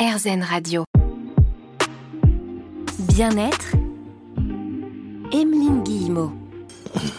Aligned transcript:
RZN 0.00 0.42
Radio. 0.42 0.84
Bien-être, 3.00 3.72
Emeline 5.32 5.82
Guillemot. 5.84 6.32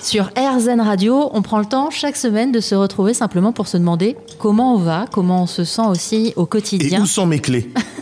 Sur 0.02 0.32
RZN 0.36 0.82
Radio, 0.82 1.30
on 1.34 1.42
prend 1.42 1.60
le 1.60 1.66
temps 1.66 1.90
chaque 1.92 2.16
semaine 2.18 2.52
de 2.52 2.60
se 2.60 2.74
retrouver 2.76 3.14
simplement 3.14 3.52
pour 3.54 3.68
se 3.68 3.78
demander 3.78 4.18
comment 4.40 4.74
on 4.76 4.78
va, 4.78 5.06
comment 5.12 5.44
on 5.44 5.48
se 5.48 5.64
sent 5.64 5.84
aussi 5.88 6.34
au 6.36 6.46
Et 6.46 6.48
quotidien. 6.48 7.04
où 7.04 7.06
sont 7.06 7.26
mes 7.26 7.40
clés? 7.40 7.72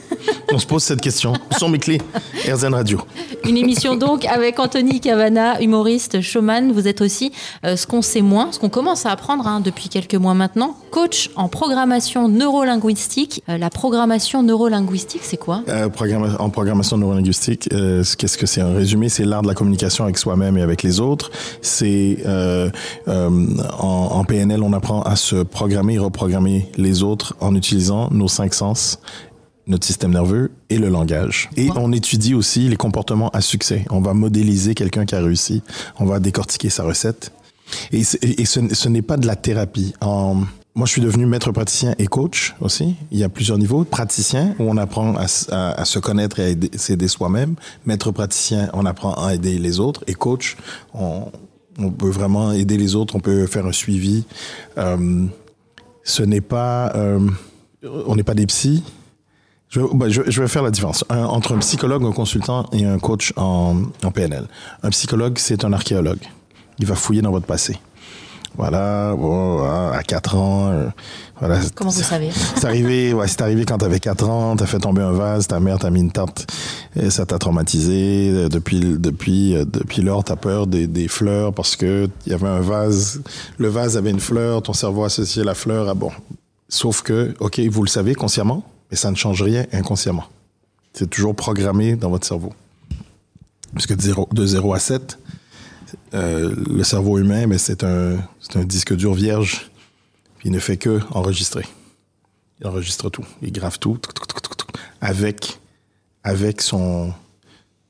On 0.52 0.58
se 0.58 0.66
pose 0.66 0.84
cette 0.84 1.02
question. 1.02 1.34
Où 1.34 1.60
sont 1.60 1.70
mes 1.70 1.78
clés 1.78 2.02
RZN 2.52 2.74
Radio. 2.74 3.00
Une 3.48 3.58
émission 3.58 3.96
donc 3.96 4.26
avec 4.26 4.60
Anthony 4.60 5.00
Cavana, 5.00 5.62
humoriste, 5.62 6.22
showman. 6.22 6.72
Vous 6.72 6.88
êtes 6.88 7.02
aussi 7.02 7.32
euh, 7.66 7.76
ce 7.76 7.86
qu'on 7.86 8.02
sait 8.02 8.22
moins, 8.22 8.52
ce 8.52 8.60
qu'on 8.60 8.70
commence 8.70 9.06
à 9.06 9.12
apprendre 9.12 9.48
hein, 9.48 9.60
depuis 9.60 9.90
quelques 9.90 10.16
mois 10.16 10.34
maintenant, 10.34 10.76
coach 10.92 11.30
en 11.36 11.50
programmation 11.50 12.28
neurolinguistique. 12.28 13.44
Euh, 13.50 13.58
la 13.58 13.70
programmation 13.70 14.42
neurolinguistique, 14.42 15.22
c'est 15.24 15.38
quoi? 15.38 15.64
Euh, 15.68 15.88
en 16.40 16.50
programmation 16.50 16.98
neurolinguistique, 16.98 17.70
qu'est-ce 17.70 18.38
que 18.38 18.46
c'est? 18.46 18.62
Un 18.62 18.74
résumé, 18.74 19.10
c'est 19.10 19.26
l'art 19.26 19.44
de 19.44 19.48
la 19.48 19.54
communication 19.54 20.04
avec 20.04 20.18
soi-même 20.18 20.58
et 20.58 20.62
avec 20.62 20.82
les 20.84 21.00
autres. 21.00 21.32
C'est 21.62 22.24
en, 23.08 23.82
en 23.88 24.24
PNL, 24.24 24.64
on 24.64 24.74
apprend 24.74 25.02
à 25.04 25.16
se 25.16 25.44
programmer 25.44 25.96
et 25.96 26.00
reprogrammer 26.00 26.70
les 26.78 27.04
autres 27.04 27.36
en 27.40 27.56
utilisant 27.56 28.10
nos 28.12 28.28
cinq 28.28 28.54
sens 28.54 29.00
notre 29.70 29.86
système 29.86 30.12
nerveux 30.12 30.52
et 30.70 30.78
le 30.78 30.90
langage. 30.90 31.50
Et 31.56 31.70
on 31.76 31.92
étudie 31.94 32.34
aussi 32.34 32.68
les 32.68 32.76
comportements 32.76 33.30
à 33.30 33.40
succès. 33.42 33.86
On 33.92 34.02
va 34.02 34.14
modéliser 34.14 34.74
quelqu'un 34.76 35.06
qui 35.06 35.16
a 35.16 35.22
réussi. 35.22 35.62
On 36.00 36.06
va 36.06 36.20
décortiquer 36.20 36.70
sa 36.70 36.84
recette. 36.84 37.32
Et, 37.92 38.02
et 38.24 38.46
ce, 38.46 38.60
ce 38.74 38.90
n'est 38.90 39.04
pas 39.04 39.16
de 39.18 39.28
la 39.28 39.36
thérapie. 39.36 39.94
En, 40.02 40.44
moi, 40.74 40.86
je 40.88 40.92
suis 40.92 41.02
devenu 41.02 41.28
maître 41.28 41.52
praticien 41.52 41.94
et 42.00 42.08
coach 42.08 42.56
aussi. 42.62 42.96
Il 43.12 43.20
y 43.20 43.24
a 43.24 43.30
plusieurs 43.30 43.60
niveaux. 43.60 43.84
Praticien, 43.84 44.56
où 44.60 44.64
on 44.64 44.78
apprend 44.78 45.16
à, 45.18 45.26
s- 45.26 45.48
à- 45.52 45.80
à 45.80 45.86
se 45.86 46.00
connaître 46.00 46.40
et 46.40 46.44
à 46.46 46.50
aider- 46.50 46.72
s'aider 46.76 47.08
soi-même. 47.08 47.54
Maître 47.86 48.12
praticien, 48.12 48.70
on 48.74 48.86
apprend 48.88 49.14
à 49.14 49.36
aider 49.36 49.60
les 49.60 49.80
autres. 49.80 50.04
Et 50.08 50.16
coach, 50.16 50.58
on, 50.96 51.26
on 51.78 51.92
peut 51.92 52.10
vraiment 52.10 52.52
aider 52.54 52.78
les 52.78 52.96
autres. 52.96 53.16
On 53.16 53.20
peut 53.20 53.46
faire 53.46 53.68
un 53.68 53.72
suivi. 53.72 54.24
Euh, 54.80 55.26
ce 56.04 56.24
n'est 56.24 56.42
pas... 56.42 56.92
euh, 56.96 57.20
on 58.08 58.16
n'est 58.16 58.24
pas 58.24 58.34
des 58.34 58.48
psys. 58.48 58.84
Je, 59.70 59.82
bah, 59.94 60.10
je, 60.10 60.22
je 60.28 60.42
vais 60.42 60.48
faire 60.48 60.64
la 60.64 60.72
différence 60.72 61.06
Un- 61.10 61.26
entre 61.26 61.54
un 61.56 61.60
psychologue, 61.60 62.04
un 62.04 62.12
consultant 62.12 62.68
et 62.72 62.86
un 62.86 62.98
coach 62.98 63.34
en, 63.38 63.84
en 64.04 64.12
PNL. 64.12 64.48
Un 64.84 64.90
psychologue, 64.90 65.38
c'est 65.38 65.64
un 65.64 65.74
archéologue. 65.74 66.20
Il 66.80 66.86
va 66.88 66.96
fouiller 66.96 67.22
dans 67.22 67.32
votre 67.32 67.46
passé. 67.46 67.78
Voilà, 68.58 69.14
bon, 69.16 69.64
à 69.64 70.02
4 70.06 70.36
ans, 70.36 70.72
euh, 70.72 70.88
voilà. 71.40 71.60
Comment 71.76 71.92
vous 71.92 72.02
savez? 72.02 72.32
C'est 72.56 72.66
arrivé, 72.66 73.14
ouais, 73.14 73.28
c'est 73.28 73.42
arrivé 73.42 73.64
quand 73.64 73.78
t'avais 73.78 74.00
4 74.00 74.28
ans, 74.28 74.56
t'as 74.56 74.66
fait 74.66 74.80
tomber 74.80 75.02
un 75.04 75.12
vase, 75.12 75.48
ta 75.48 75.60
mère 75.60 75.78
t'a 75.78 75.92
mis 75.92 76.02
une 76.02 76.12
tarte, 76.12 76.48
et 76.96 77.10
ça 77.12 77.26
t'a 77.28 77.38
traumatisé. 77.38 78.32
Euh, 78.34 78.50
Depuis, 78.50 78.80
depuis, 78.80 79.56
euh, 79.56 79.66
depuis 79.66 80.02
lors, 80.02 80.24
t'as 80.24 80.36
peur 80.36 80.66
des, 80.68 80.88
des 80.88 81.08
fleurs 81.08 81.54
parce 81.54 81.76
que 81.76 82.10
il 82.26 82.32
y 82.32 82.36
avait 82.36 82.48
un 82.48 82.60
vase, 82.60 83.22
le 83.60 83.68
vase 83.70 83.96
avait 83.98 84.10
une 84.12 84.20
fleur, 84.20 84.64
ton 84.64 84.74
cerveau 84.74 85.04
associait 85.06 85.44
la 85.44 85.54
fleur 85.54 85.88
à 85.88 85.94
bon. 85.94 86.12
Sauf 86.70 87.02
que, 87.04 87.36
ok, 87.40 87.60
vous 87.72 87.84
le 87.84 87.90
savez 87.90 88.16
consciemment, 88.16 88.64
mais 88.90 88.98
ça 88.98 89.12
ne 89.12 89.16
change 89.16 89.42
rien 89.42 89.66
inconsciemment. 89.72 90.26
C'est 90.94 91.10
toujours 91.10 91.36
programmé 91.36 91.96
dans 91.96 92.10
votre 92.10 92.28
cerveau. 92.28 92.54
Puisque 93.74 93.96
de 93.96 94.02
0, 94.02 94.30
de 94.32 94.46
0 94.46 94.74
à 94.74 94.80
7, 94.80 95.20
euh, 96.14 96.56
le 96.70 96.84
cerveau 96.84 97.20
humain, 97.20 97.46
mais 97.48 97.58
c'est 97.58 97.84
un, 97.84 98.18
un 98.56 98.64
disque 98.64 98.96
dur 98.96 99.14
vierge. 99.14 99.70
Il 100.44 100.52
ne 100.52 100.60
fait 100.60 100.78
que 100.78 101.00
enregistrer. 101.12 101.66
Il 102.60 102.68
enregistre 102.68 103.10
tout. 103.10 103.26
Il 103.42 103.52
grave 103.52 103.80
tout, 103.80 103.98
tout, 103.98 104.68
avec, 105.02 105.60
avec 106.24 106.62
son, 106.62 107.14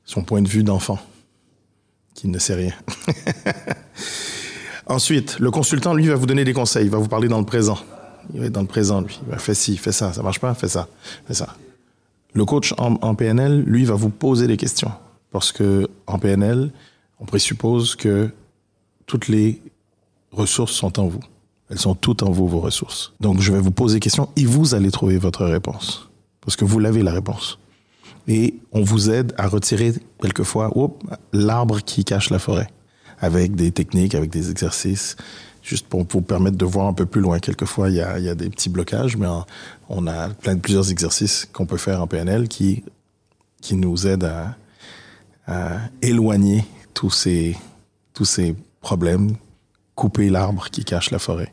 son 0.04 0.22
point 0.22 0.42
de 0.42 0.48
vue 0.48 0.62
d'enfant, 0.62 0.98
qui 2.14 2.28
ne 2.28 2.38
sait 2.38 2.54
rien. 2.54 2.74
Ensuite, 4.86 5.38
le 5.38 5.50
consultant, 5.50 5.94
lui, 5.94 6.08
va 6.08 6.16
vous 6.16 6.26
donner 6.26 6.44
des 6.44 6.52
conseils. 6.52 6.84
Il 6.84 6.90
va 6.90 6.98
vous 6.98 7.08
parler 7.08 7.28
dans 7.28 7.38
le 7.38 7.46
présent. 7.46 7.78
Il 8.34 8.40
va 8.40 8.46
être 8.46 8.52
dans 8.52 8.60
le 8.60 8.66
présent, 8.66 9.00
lui. 9.00 9.18
Il 9.26 9.30
va 9.30 9.38
faire 9.38 9.56
ci, 9.56 9.76
fais 9.76 9.92
ça. 9.92 10.12
Ça 10.12 10.22
marche 10.22 10.40
pas? 10.40 10.54
Fais 10.54 10.68
ça. 10.68 10.88
Fais 11.26 11.34
ça. 11.34 11.56
Le 12.32 12.44
coach 12.44 12.74
en, 12.78 13.14
PNL, 13.14 13.62
lui, 13.62 13.84
va 13.84 13.94
vous 13.94 14.10
poser 14.10 14.46
des 14.46 14.56
questions. 14.56 14.92
Parce 15.30 15.52
que 15.52 15.88
en 16.06 16.18
PNL, 16.18 16.70
on 17.18 17.24
présuppose 17.24 17.96
que 17.96 18.30
toutes 19.06 19.28
les 19.28 19.60
ressources 20.32 20.72
sont 20.72 20.98
en 21.00 21.08
vous. 21.08 21.20
Elles 21.68 21.78
sont 21.78 21.94
toutes 21.94 22.22
en 22.22 22.30
vous, 22.30 22.48
vos 22.48 22.60
ressources. 22.60 23.12
Donc, 23.20 23.40
je 23.40 23.52
vais 23.52 23.60
vous 23.60 23.70
poser 23.70 23.96
des 23.96 24.00
questions 24.00 24.28
et 24.36 24.44
vous 24.44 24.74
allez 24.74 24.90
trouver 24.90 25.18
votre 25.18 25.44
réponse. 25.44 26.08
Parce 26.40 26.56
que 26.56 26.64
vous 26.64 26.78
l'avez, 26.78 27.02
la 27.02 27.12
réponse. 27.12 27.58
Et 28.28 28.54
on 28.72 28.82
vous 28.82 29.10
aide 29.10 29.34
à 29.38 29.48
retirer, 29.48 29.94
quelquefois, 30.20 30.72
l'arbre 31.32 31.80
qui 31.80 32.04
cache 32.04 32.30
la 32.30 32.38
forêt. 32.38 32.68
Avec 33.18 33.54
des 33.54 33.70
techniques, 33.70 34.14
avec 34.14 34.30
des 34.30 34.50
exercices, 34.50 35.16
juste 35.62 35.86
pour 35.86 36.04
vous 36.08 36.20
permettre 36.22 36.56
de 36.56 36.64
voir 36.64 36.86
un 36.86 36.92
peu 36.92 37.06
plus 37.06 37.20
loin. 37.20 37.38
Quelquefois, 37.38 37.88
il 37.90 37.96
y 37.96 38.00
a, 38.00 38.18
il 38.18 38.24
y 38.24 38.28
a 38.28 38.34
des 38.34 38.48
petits 38.50 38.68
blocages, 38.70 39.16
mais 39.16 39.26
en- 39.26 39.44
on 39.88 40.06
a 40.06 40.28
plein 40.30 40.54
de 40.54 40.60
plusieurs 40.60 40.90
exercices 40.90 41.48
qu'on 41.52 41.66
peut 41.66 41.76
faire 41.76 42.00
en 42.02 42.06
PNL 42.06 42.48
qui, 42.48 42.82
qui 43.60 43.76
nous 43.76 44.06
aident 44.06 44.24
à, 44.24 44.56
à 45.46 45.78
éloigner 46.02 46.64
tous 46.94 47.10
ces, 47.10 47.56
tous 48.14 48.24
ces 48.24 48.54
problèmes, 48.80 49.36
couper 49.94 50.30
l'arbre 50.30 50.68
qui 50.70 50.84
cache 50.84 51.10
la 51.10 51.18
forêt 51.18 51.52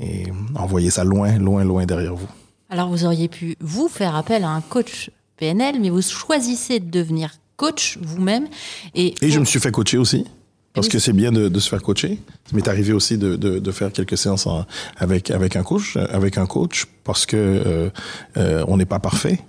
et 0.00 0.24
envoyer 0.54 0.90
ça 0.90 1.04
loin, 1.04 1.36
loin, 1.38 1.62
loin 1.64 1.84
derrière 1.86 2.14
vous. 2.14 2.28
Alors 2.68 2.88
vous 2.88 3.04
auriez 3.04 3.28
pu 3.28 3.56
vous 3.60 3.88
faire 3.88 4.14
appel 4.16 4.44
à 4.44 4.48
un 4.50 4.60
coach 4.60 5.10
PNL, 5.36 5.80
mais 5.80 5.90
vous 5.90 6.02
choisissez 6.02 6.80
de 6.80 6.90
devenir 6.90 7.32
coach 7.56 7.98
vous-même. 8.00 8.46
Et, 8.94 9.14
Et 9.24 9.30
je 9.30 9.38
me 9.40 9.44
suis 9.44 9.60
fait 9.60 9.70
coacher 9.72 9.98
aussi. 9.98 10.24
Parce 10.72 10.88
que 10.88 10.98
c'est 11.00 11.12
bien 11.12 11.32
de, 11.32 11.48
de 11.48 11.58
se 11.60 11.68
faire 11.68 11.82
coacher. 11.82 12.20
Ça 12.48 12.54
m'est 12.56 12.68
arrivé 12.68 12.92
aussi 12.92 13.18
de, 13.18 13.34
de, 13.36 13.58
de 13.58 13.70
faire 13.72 13.90
quelques 13.92 14.16
séances 14.16 14.46
en- 14.46 14.64
avec, 14.96 15.30
avec 15.32 15.56
un 15.56 15.64
coach, 15.64 15.96
avec 15.96 16.38
un 16.38 16.46
coach, 16.46 16.86
parce 17.02 17.26
que 17.26 17.36
euh, 17.36 17.90
euh, 18.36 18.64
on 18.68 18.76
n'est 18.76 18.84
pas 18.86 19.00
parfait. 19.00 19.40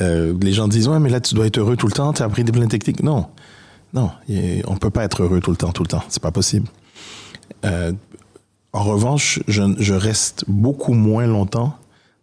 Euh, 0.00 0.32
les 0.40 0.52
gens 0.54 0.68
disent 0.68 0.88
ouais, 0.88 0.98
mais 0.98 1.10
là 1.10 1.20
tu 1.20 1.34
dois 1.34 1.46
être 1.46 1.58
heureux 1.58 1.76
tout 1.76 1.86
le 1.86 1.92
temps. 1.92 2.12
Tu 2.14 2.22
as 2.22 2.24
appris 2.24 2.42
des 2.44 2.52
plein 2.52 2.64
de 2.64 2.70
techniques. 2.70 3.02
Non, 3.02 3.26
non, 3.92 4.10
et 4.30 4.62
on 4.66 4.76
peut 4.78 4.88
pas 4.88 5.04
être 5.04 5.22
heureux 5.22 5.40
tout 5.40 5.50
le 5.50 5.58
temps, 5.58 5.72
tout 5.72 5.82
le 5.82 5.88
temps. 5.88 6.02
C'est 6.08 6.22
pas 6.22 6.30
possible. 6.30 6.66
En 7.64 8.82
revanche, 8.84 9.40
je, 9.48 9.62
je 9.78 9.92
reste 9.94 10.44
beaucoup 10.48 10.94
moins 10.94 11.26
longtemps 11.26 11.76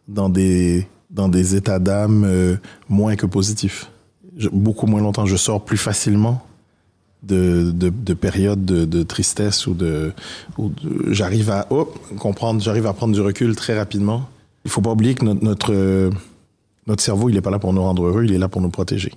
dans 0.07 0.29
des 0.29 0.87
dans 1.11 1.27
des 1.29 1.55
états 1.55 1.79
d'âme 1.79 2.57
moins 2.87 3.15
que 3.15 3.25
positifs. 3.27 3.91
Je- 4.37 4.49
beaucoup 4.51 4.87
moins 4.87 5.01
longtemps. 5.01 5.25
Je 5.27 5.35
sors 5.35 5.63
plus 5.63 5.77
facilement 5.77 6.43
de, 7.23 7.71
de, 7.71 7.89
de 7.89 8.13
périodes 8.13 8.63
de, 8.65 9.03
tristesse 9.03 9.67
ou 9.67 9.73
de, 9.73 10.13
j'arrive 11.09 11.49
à 11.49 11.67
hop, 11.69 11.99
comprendre, 12.17 12.61
j'arrive 12.61 12.85
à 12.87 12.93
prendre 12.93 13.13
du 13.13 13.21
recul 13.21 13.55
très 13.55 13.77
rapidement. 13.77 14.29
Il 14.65 14.71
faut 14.71 14.81
pas 14.81 14.91
oublier 14.91 15.15
que 15.15 15.25
notre, 15.25 15.43
notre, 15.43 16.11
notre 16.87 17.03
cerveau, 17.03 17.29
il 17.29 17.35
est 17.35 17.41
pas 17.41 17.51
là 17.51 17.59
pour 17.59 17.73
nous 17.73 17.81
rendre 17.81 18.05
heureux, 18.05 18.25
il 18.25 18.33
est 18.33 18.37
là 18.37 18.47
pour 18.47 18.61
nous 18.61 18.69
protéger. 18.69 19.13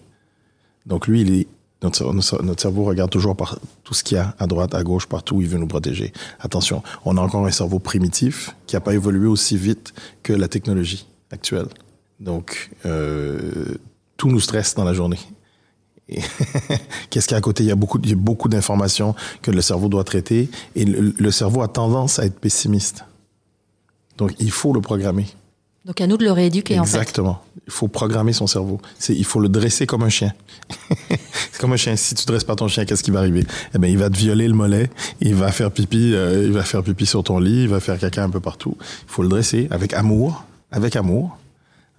Donc 0.86 1.06
lui, 1.06 1.20
il 1.20 1.34
est, 1.34 1.46
notre, 1.82 2.02
cer- 2.04 2.12
notre 2.12 2.36
cer- 2.36 2.42
notre 2.44 2.62
cerveau 2.62 2.84
regarde 2.84 3.10
toujours 3.10 3.36
par 3.36 3.58
tout 3.84 3.94
ce 3.94 4.02
qu'il 4.02 4.16
y 4.16 4.20
a 4.20 4.34
à 4.38 4.46
droite, 4.46 4.74
à 4.74 4.82
gauche, 4.82 5.06
partout 5.06 5.40
il 5.40 5.48
veut 5.48 5.58
nous 5.58 5.66
protéger. 5.68 6.12
Attention, 6.40 6.82
on 7.04 7.16
a 7.16 7.20
encore 7.20 7.46
un 7.46 7.50
cerveau 7.52 7.78
primitif 7.78 8.54
qui 8.66 8.74
n'a 8.76 8.80
pas 8.80 8.94
évolué 8.94 9.26
aussi 9.28 9.56
vite 9.56 9.94
que 10.22 10.32
la 10.32 10.48
technologie 10.48 11.06
actuelle. 11.30 11.66
Donc, 12.18 12.70
euh, 12.86 13.76
tout 14.16 14.28
nous 14.28 14.40
stresse 14.40 14.74
dans 14.74 14.84
la 14.84 14.94
journée. 14.94 15.18
Qu'est-ce 17.10 17.26
qu'il 17.26 17.34
y 17.34 17.36
a 17.36 17.38
à 17.38 17.40
côté? 17.40 17.62
Il 17.64 17.68
y 17.68 17.72
a 17.72 17.76
beaucoup, 17.76 17.98
il 18.02 18.10
y 18.10 18.12
a 18.12 18.16
beaucoup 18.16 18.48
d'informations 18.48 19.14
que 19.40 19.50
le 19.50 19.60
cerveau 19.62 19.88
doit 19.88 20.04
traiter 20.04 20.50
et 20.74 20.84
le, 20.84 21.14
le 21.16 21.30
cerveau 21.30 21.62
a 21.62 21.68
tendance 21.68 22.18
à 22.18 22.26
être 22.26 22.38
pessimiste. 22.38 23.04
Donc, 24.18 24.32
il 24.38 24.50
faut 24.50 24.72
le 24.72 24.80
programmer. 24.80 25.26
Donc 25.84 26.00
à 26.00 26.06
nous 26.06 26.16
de 26.16 26.24
le 26.24 26.30
rééduquer 26.30 26.78
en 26.78 26.84
fait. 26.84 26.96
Exactement. 26.96 27.42
Il 27.66 27.72
faut 27.72 27.88
programmer 27.88 28.32
son 28.32 28.46
cerveau. 28.46 28.80
C'est, 28.98 29.16
il 29.16 29.24
faut 29.24 29.40
le 29.40 29.48
dresser 29.48 29.84
comme 29.84 30.02
un 30.04 30.08
chien. 30.08 30.32
c'est 31.00 31.58
comme 31.60 31.72
un 31.72 31.76
chien. 31.76 31.96
Si 31.96 32.14
tu 32.14 32.24
dresses 32.24 32.44
pas 32.44 32.54
ton 32.54 32.68
chien, 32.68 32.84
qu'est-ce 32.84 33.02
qui 33.02 33.10
va 33.10 33.18
arriver? 33.18 33.44
Eh 33.74 33.78
ben, 33.78 33.88
il 33.88 33.98
va 33.98 34.08
te 34.08 34.16
violer 34.16 34.46
le 34.46 34.54
mollet. 34.54 34.90
Il 35.20 35.34
va 35.34 35.50
faire 35.50 35.72
pipi. 35.72 36.12
euh, 36.14 36.44
il 36.44 36.52
va 36.52 36.62
faire 36.62 36.84
pipi 36.84 37.04
sur 37.04 37.24
ton 37.24 37.40
lit. 37.40 37.62
Il 37.62 37.68
va 37.68 37.80
faire 37.80 37.98
caca 37.98 38.22
un 38.22 38.30
peu 38.30 38.38
partout. 38.38 38.76
Il 38.80 39.08
faut 39.10 39.22
le 39.24 39.28
dresser 39.28 39.66
avec 39.72 39.92
amour, 39.92 40.44
avec 40.70 40.94
amour. 40.94 41.36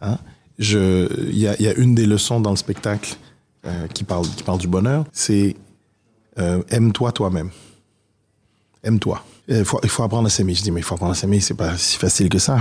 Hein? 0.01 0.17
Y 0.59 0.75
a, 0.77 1.55
il 1.59 1.65
y 1.65 1.67
a 1.67 1.73
une 1.75 1.93
des 1.93 2.05
leçons 2.05 2.39
dans 2.39 2.51
le 2.51 2.55
spectacle 2.57 3.17
euh, 3.65 3.87
qui 3.87 4.03
parle, 4.03 4.27
qui 4.27 4.43
parle 4.43 4.59
du 4.59 4.67
bonheur. 4.67 5.05
C'est 5.11 5.55
euh, 6.39 6.61
aime-toi 6.69 7.11
toi-même. 7.11 7.49
Aime-toi. 8.83 9.23
Il 9.47 9.65
faut, 9.65 9.79
il 9.83 9.89
faut 9.89 10.03
apprendre 10.03 10.27
à 10.27 10.29
s'aimer. 10.29 10.53
Je 10.53 10.63
dis 10.63 10.71
mais 10.71 10.81
il 10.81 10.83
faut 10.83 10.95
apprendre 10.95 11.11
à 11.11 11.15
s'aimer. 11.15 11.39
C'est 11.39 11.53
pas 11.53 11.77
si 11.77 11.97
facile 11.97 12.29
que 12.29 12.39
ça. 12.39 12.59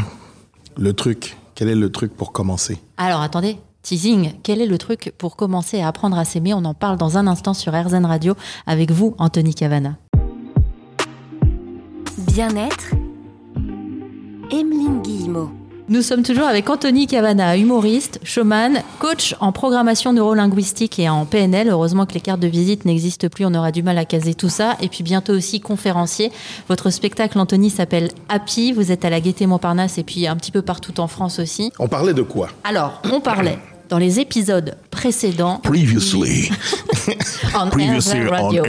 Le 0.76 0.92
truc, 0.92 1.36
quel 1.54 1.68
est 1.68 1.74
le 1.74 1.90
truc 1.90 2.14
pour 2.14 2.32
commencer? 2.32 2.78
Alors 2.96 3.20
attendez, 3.20 3.58
teasing, 3.82 4.32
quel 4.42 4.60
est 4.60 4.66
le 4.66 4.78
truc 4.78 5.12
pour 5.18 5.36
commencer 5.36 5.80
à 5.80 5.88
apprendre 5.88 6.16
à 6.18 6.24
s'aimer? 6.24 6.54
On 6.54 6.64
en 6.64 6.74
parle 6.74 6.96
dans 6.96 7.18
un 7.18 7.26
instant 7.26 7.54
sur 7.54 7.72
RZN 7.72 8.04
Radio 8.04 8.34
avec 8.66 8.90
vous, 8.90 9.14
Anthony 9.18 9.54
Cavana. 9.54 9.96
Bien-être, 12.18 12.94
Emeline 14.50 15.02
Guillemot. 15.02 15.50
Nous 15.88 16.02
sommes 16.02 16.22
toujours 16.22 16.46
avec 16.46 16.70
Anthony 16.70 17.08
Cavana, 17.08 17.56
humoriste, 17.56 18.20
showman, 18.22 18.82
coach 19.00 19.34
en 19.40 19.50
programmation 19.50 20.12
neurolinguistique 20.12 21.00
et 21.00 21.08
en 21.08 21.26
PNL. 21.26 21.68
Heureusement 21.68 22.06
que 22.06 22.14
les 22.14 22.20
cartes 22.20 22.40
de 22.40 22.46
visite 22.46 22.84
n'existent 22.84 23.28
plus, 23.28 23.44
on 23.44 23.54
aura 23.54 23.72
du 23.72 23.82
mal 23.82 23.98
à 23.98 24.04
caser 24.04 24.34
tout 24.34 24.48
ça. 24.48 24.76
Et 24.80 24.88
puis 24.88 25.02
bientôt 25.02 25.32
aussi 25.32 25.60
conférencier. 25.60 26.30
Votre 26.68 26.90
spectacle, 26.90 27.36
Anthony, 27.36 27.68
s'appelle 27.68 28.10
Happy. 28.28 28.72
Vous 28.72 28.92
êtes 28.92 29.04
à 29.04 29.10
la 29.10 29.20
Gaîté 29.20 29.46
Montparnasse 29.46 29.98
et 29.98 30.04
puis 30.04 30.28
un 30.28 30.36
petit 30.36 30.52
peu 30.52 30.62
partout 30.62 31.00
en 31.00 31.08
France 31.08 31.40
aussi. 31.40 31.72
On 31.80 31.88
parlait 31.88 32.14
de 32.14 32.22
quoi? 32.22 32.48
Alors, 32.62 33.02
on 33.12 33.20
parlait 33.20 33.58
dans 33.92 33.98
les 33.98 34.20
épisodes 34.20 34.74
précédents. 34.90 35.58
Previously. 35.58 36.50
on 37.54 37.68
Previously 37.68 38.20
on 38.20 38.24
Airs 38.24 38.30
Radio. 38.30 38.64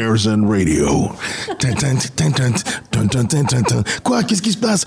Quoi 4.04 4.24
Qu'est-ce 4.24 4.42
qui 4.42 4.52
se 4.52 4.58
passe 4.58 4.84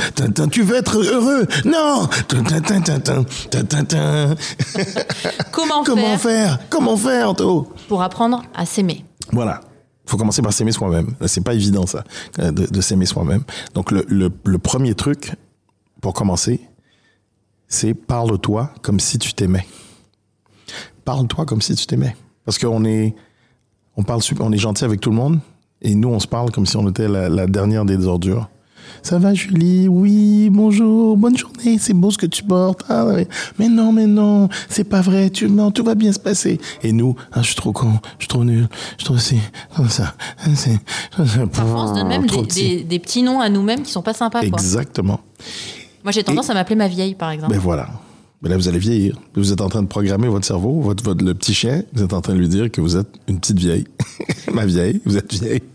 Tu 0.52 0.60
veux 0.60 0.76
être 0.76 0.98
heureux 0.98 1.46
Non 1.64 2.06
Comment, 5.52 5.84
Comment 5.84 6.18
faire, 6.18 6.20
faire 6.20 6.58
Comment 6.68 6.96
faire, 6.98 7.30
Anto 7.30 7.72
Pour 7.88 8.02
apprendre 8.02 8.42
à 8.54 8.66
s'aimer. 8.66 9.06
Voilà 9.32 9.62
faut 10.08 10.18
commencer 10.18 10.40
par 10.42 10.52
s'aimer 10.52 10.70
soi-même. 10.70 11.16
C'est 11.26 11.42
pas 11.42 11.54
évident 11.54 11.84
ça, 11.84 12.04
de, 12.38 12.80
s'aimer 12.82 13.06
soi-même. 13.06 13.42
Donc 13.74 13.90
le, 13.90 14.28
premier 14.58 14.94
truc 14.94 15.32
pour 16.00 16.12
commencer, 16.12 16.60
c'est 17.66 17.94
parle-toi 17.94 18.70
comme 18.82 19.00
si 19.00 19.18
tu 19.18 19.32
t'aimais. 19.32 19.66
Parle-toi 21.06 21.46
comme 21.46 21.62
si 21.62 21.74
tu 21.74 21.86
t'aimais. 21.86 22.14
Parce 22.44 22.58
qu'on 22.58 22.84
est, 22.84 23.14
on 23.96 24.02
parle, 24.02 24.20
on 24.40 24.52
est 24.52 24.58
gentil 24.58 24.84
avec 24.84 25.00
tout 25.00 25.08
le 25.10 25.16
monde, 25.16 25.38
et 25.80 25.94
nous, 25.94 26.08
on 26.08 26.20
se 26.20 26.26
parle 26.26 26.50
comme 26.50 26.66
si 26.66 26.76
on 26.76 26.86
était 26.90 27.08
la, 27.08 27.28
la 27.30 27.46
dernière 27.46 27.84
des 27.86 28.06
ordures. 28.06 28.48
Ça 29.02 29.18
va, 29.20 29.32
Julie? 29.34 29.86
Oui, 29.88 30.48
bonjour, 30.50 31.16
bonne 31.16 31.36
journée, 31.36 31.78
c'est 31.78 31.92
beau 31.94 32.10
ce 32.10 32.18
que 32.18 32.26
tu 32.26 32.42
portes. 32.42 32.82
Ah. 32.88 33.06
Mais 33.58 33.68
non, 33.68 33.92
mais 33.92 34.06
non, 34.06 34.48
c'est 34.68 34.82
pas 34.84 35.00
vrai, 35.00 35.30
tu, 35.30 35.48
non, 35.48 35.70
tout 35.70 35.84
va 35.84 35.94
bien 35.94 36.10
se 36.12 36.18
passer. 36.18 36.58
Et 36.82 36.90
nous, 36.92 37.14
ah, 37.32 37.40
je 37.42 37.46
suis 37.46 37.54
trop 37.54 37.72
con, 37.72 37.92
je 38.18 38.24
suis 38.24 38.28
trop 38.28 38.42
nul, 38.44 38.68
je 38.98 39.04
suis 39.04 39.04
trop 39.04 39.18
ci, 39.18 39.38
trop 39.74 39.86
ça. 39.88 40.14
c'est- 40.54 40.80
Parfois, 41.16 41.84
on 41.84 41.88
se 41.88 41.94
donne 41.94 42.08
même 42.08 42.26
des, 42.26 42.36
petit. 42.42 42.76
des- 42.78 42.84
des 42.84 42.98
petits 42.98 43.22
noms 43.22 43.40
à 43.40 43.48
nous-mêmes 43.48 43.82
qui 43.82 43.92
sont 43.92 44.02
pas 44.02 44.14
sympas. 44.14 44.40
Quoi. 44.40 44.48
Exactement. 44.48 45.20
Moi, 46.02 46.10
j'ai 46.12 46.24
tendance 46.24 46.48
Et- 46.48 46.50
à 46.52 46.54
m'appeler 46.54 46.76
ma 46.76 46.88
vieille, 46.88 47.14
par 47.14 47.30
exemple. 47.30 47.52
Ben 47.52 47.60
voilà. 47.60 47.88
Ben 48.42 48.50
là, 48.50 48.56
vous 48.56 48.68
allez 48.68 48.78
vieillir. 48.78 49.18
Vous 49.34 49.52
êtes 49.52 49.60
en 49.60 49.68
train 49.68 49.82
de 49.82 49.88
programmer 49.88 50.28
votre 50.28 50.46
cerveau, 50.46 50.80
votre, 50.80 51.14
le 51.14 51.34
petit 51.34 51.54
chien, 51.54 51.82
vous 51.94 52.02
êtes 52.02 52.12
en 52.12 52.20
train 52.20 52.34
de 52.34 52.38
lui 52.38 52.48
dire 52.48 52.70
que 52.70 52.80
vous 52.80 52.96
êtes 52.96 53.08
une 53.28 53.40
petite 53.40 53.58
vieille. 53.58 53.86
Ma 54.52 54.66
vieille, 54.66 55.00
vous 55.04 55.16
êtes 55.16 55.32
vieille. 55.32 55.62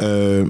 Euh, 0.00 0.48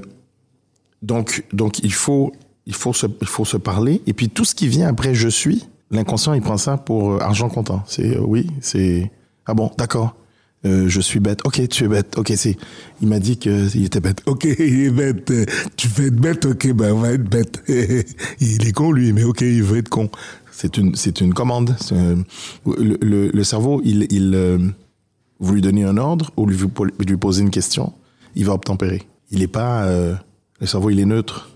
donc, 1.03 1.43
donc 1.53 1.79
il, 1.83 1.93
faut, 1.93 2.31
il, 2.65 2.73
faut 2.73 2.93
se, 2.93 3.05
il 3.21 3.27
faut 3.27 3.45
se 3.45 3.57
parler. 3.57 4.01
Et 4.07 4.13
puis 4.13 4.27
tout 4.27 4.43
ce 4.43 4.55
qui 4.55 4.67
vient 4.67 4.87
après 4.87 5.13
je 5.13 5.27
suis, 5.27 5.67
l'inconscient, 5.91 6.33
il 6.33 6.41
prend 6.41 6.57
ça 6.57 6.77
pour 6.77 7.11
euh, 7.11 7.19
argent 7.19 7.47
comptant. 7.47 7.83
C'est 7.85 8.17
euh, 8.17 8.21
oui, 8.21 8.47
c'est. 8.59 9.11
Ah 9.45 9.53
bon, 9.53 9.71
d'accord. 9.77 10.15
Je 10.63 10.99
suis 10.99 11.19
bête. 11.19 11.41
Ok, 11.45 11.65
tu 11.69 11.83
es 11.85 11.87
bête. 11.87 12.17
Ok, 12.17 12.33
c'est. 12.35 12.57
Il 13.01 13.07
m'a 13.07 13.19
dit 13.19 13.37
qu'il 13.37 13.85
était 13.85 13.99
bête. 13.99 14.23
Ok, 14.25 14.45
il 14.45 14.85
est 14.85 14.89
bête. 14.89 15.31
Tu 15.75 15.87
veux 15.87 16.07
être 16.07 16.15
bête? 16.15 16.45
Ok, 16.45 16.73
ben 16.73 16.91
on 16.93 16.99
va 16.99 17.11
être 17.11 17.29
bête. 17.29 17.63
il 18.41 18.67
est 18.67 18.73
con 18.73 18.91
lui, 18.91 19.13
mais 19.13 19.23
ok, 19.23 19.41
il 19.41 19.63
veut 19.63 19.77
être 19.77 19.89
con. 19.89 20.09
C'est 20.59 20.75
une, 20.77 20.95
c'est 20.95 21.21
une 21.21 21.35
commande. 21.35 21.75
Un- 21.91 22.23
le, 22.65 22.97
le- 22.99 23.29
le 23.29 23.43
cerveau, 23.43 23.79
il, 23.85 24.07
il, 24.09 24.33
euh, 24.33 24.57
vous 25.39 25.53
lui 25.53 25.61
donnez 25.61 25.83
un 25.83 25.97
ordre 25.97 26.31
ou 26.35 26.47
lui, 26.47 26.57
vous 26.57 26.67
lui 27.07 27.17
posez 27.17 27.43
une 27.43 27.51
question, 27.51 27.93
il 28.33 28.43
va 28.45 28.53
obtempérer. 28.53 29.03
Il 29.29 29.43
est 29.43 29.47
pas, 29.47 29.83
euh, 29.83 30.15
le 30.59 30.65
cerveau, 30.65 30.89
il 30.89 30.99
est 30.99 31.05
neutre. 31.05 31.51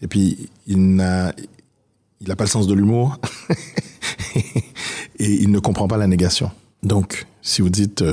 Et 0.00 0.06
puis, 0.06 0.48
il 0.68 0.94
n'a, 0.94 1.32
il 2.20 2.28
n'a 2.28 2.36
pas 2.36 2.44
le 2.44 2.50
sens 2.50 2.68
de 2.68 2.74
l'humour. 2.74 3.18
et 5.18 5.32
il 5.42 5.50
ne 5.50 5.58
comprend 5.58 5.88
pas 5.88 5.96
la 5.96 6.06
négation. 6.06 6.52
Donc, 6.84 7.26
si 7.42 7.62
vous 7.62 7.68
dites, 7.68 8.04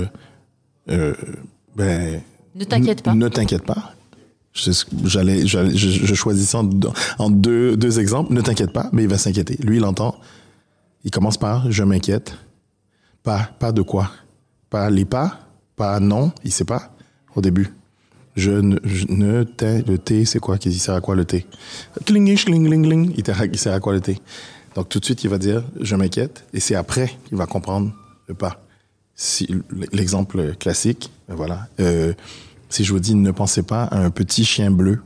euh, 0.90 1.14
ben, 1.76 2.22
Ne 2.56 2.64
t'inquiète 2.64 3.04
pas. 3.04 3.14
Ne 3.14 3.28
t'inquiète 3.28 3.64
pas. 3.66 3.94
J'allais, 5.06 5.46
je, 5.46 5.70
je 5.76 6.14
choisissais 6.16 6.58
en, 6.58 7.30
deux, 7.30 7.78
deux 7.78 8.00
exemples. 8.00 8.34
Ne 8.34 8.42
t'inquiète 8.42 8.72
pas, 8.72 8.90
mais 8.92 9.04
il 9.04 9.10
va 9.10 9.18
s'inquiéter. 9.18 9.58
Lui, 9.62 9.78
il 9.78 9.86
entend. 9.86 10.16
Il 11.04 11.12
commence 11.12 11.38
par 11.38 11.72
je 11.72 11.84
m'inquiète. 11.84 12.36
Pas, 13.24 13.50
pas 13.60 13.72
de 13.72 13.82
quoi. 13.82 14.12
Pas 14.70 14.90
les 14.90 15.06
pas. 15.06 15.40
Pas 15.76 16.00
non. 16.00 16.32
Il 16.44 16.52
sait 16.52 16.66
pas 16.66 16.92
au 17.36 17.42
début. 17.42 17.70
Je 18.36 18.52
ne, 18.52 18.78
je 18.84 19.06
ne 19.10 19.44
le 19.88 19.98
T, 19.98 20.26
c'est 20.26 20.40
quoi? 20.40 20.58
Il 20.64 20.80
sert 20.80 20.94
à 20.94 21.02
quoi 21.02 21.16
le 21.16 21.26
T? 21.26 21.46
Cling, 22.06 22.36
cling, 22.38 22.68
cling, 22.68 22.84
cling. 22.84 23.14
Il, 23.18 23.58
sert 23.58 23.74
à 23.74 23.80
quoi 23.80 23.94
le 23.94 24.02
T? 24.02 24.20
Donc 24.76 24.90
tout 24.90 25.00
de 25.00 25.06
suite, 25.06 25.24
il 25.24 25.30
va 25.30 25.40
dire 25.40 25.64
je 25.82 25.96
m'inquiète. 25.96 26.46
Et 26.54 26.60
c'est 26.60 26.76
après 26.76 27.12
qu'il 27.28 27.38
va 27.38 27.48
comprendre 27.48 27.92
le 28.28 28.36
pas. 28.36 28.62
Si, 29.16 29.50
l'exemple 29.92 30.56
classique, 30.60 31.12
ben 31.28 31.34
voilà. 31.34 31.68
Euh, 31.80 32.14
si 32.70 32.84
je 32.84 32.92
vous 32.94 33.00
dis 33.00 33.16
ne 33.16 33.32
pensez 33.32 33.64
pas 33.64 33.84
à 33.84 33.98
un 34.00 34.10
petit 34.10 34.46
chien 34.46 34.72
bleu. 34.72 35.00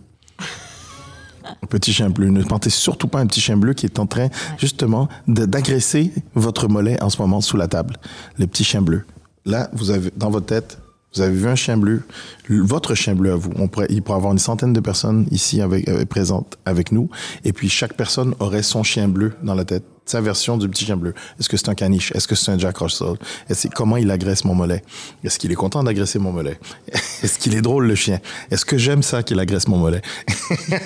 Un 1.64 1.68
petit 1.68 1.92
chien 1.94 2.10
bleu. 2.10 2.30
Ne 2.30 2.44
pensez 2.44 2.70
surtout 2.70 3.08
pas 3.08 3.20
à 3.20 3.22
un 3.22 3.28
petit 3.28 3.42
chien 3.42 3.58
bleu 3.58 3.74
qui 3.74 3.86
est 3.86 4.00
en 4.00 4.06
train, 4.08 4.30
justement, 4.58 5.10
d'agresser 5.28 6.12
votre 6.36 6.68
mollet 6.68 7.02
en 7.04 7.10
ce 7.10 7.22
moment 7.22 7.42
sous 7.42 7.58
la 7.58 7.68
table. 7.68 7.98
Le 8.38 8.48
petit 8.48 8.64
chien 8.64 8.82
bleu. 8.82 9.04
Là, 9.46 9.70
vous 9.74 9.90
avez, 9.92 10.12
dans 10.16 10.30
votre 10.30 10.46
tête, 10.46 10.78
vous 11.14 11.22
avez 11.22 11.36
vu 11.36 11.48
un 11.48 11.56
chien 11.56 11.76
bleu, 11.78 12.04
le- 12.48 12.62
votre 12.62 12.96
chien 12.96 13.16
bleu 13.16 13.34
à 13.34 13.36
vous. 13.36 13.52
On 13.58 13.68
pourrait, 13.68 13.88
il 13.90 14.02
pourrait 14.02 14.18
avoir 14.18 14.32
une 14.32 14.40
centaine 14.40 14.72
de 14.72 14.80
personnes 14.80 15.28
ici 15.32 15.62
avec, 15.62 15.90
euh, 15.90 16.06
présentes 16.06 16.58
avec 16.66 16.92
nous. 16.92 17.10
Et 17.44 17.52
puis, 17.54 17.68
chaque 17.70 17.96
personne 17.96 18.34
aurait 18.40 18.64
son 18.64 18.84
chien 18.84 19.08
bleu 19.10 19.34
dans 19.44 19.56
la 19.56 19.66
tête. 19.66 19.84
Sa 20.12 20.20
version 20.20 20.58
du 20.58 20.68
petit 20.68 20.84
chien 20.84 20.98
bleu. 20.98 21.14
Est-ce 21.40 21.48
que 21.48 21.56
c'est 21.56 21.70
un 21.70 21.74
caniche? 21.74 22.12
Est-ce 22.12 22.28
que 22.28 22.36
c'est 22.36 22.52
un 22.52 22.60
Jack 22.60 22.80
Russell? 22.80 23.14
Est-ce, 23.48 23.70
comment 23.70 23.96
il 23.96 24.12
agresse 24.12 24.44
mon 24.44 24.54
mollet? 24.54 24.84
Est-ce 25.24 25.40
qu'il 25.40 25.54
est 25.54 25.56
content 25.56 25.82
d'agresser 25.86 26.20
mon 26.20 26.34
mollet? 26.34 26.60
Est-ce 27.24 27.40
qu'il 27.40 27.56
est 27.56 27.62
drôle, 27.62 27.88
le 27.88 27.96
chien? 27.96 28.20
Est-ce 28.52 28.66
que 28.66 28.78
j'aime 28.78 29.04
ça 29.04 29.24
qu'il 29.24 29.40
agresse 29.40 29.70
mon 29.70 29.78
mollet? 29.78 30.02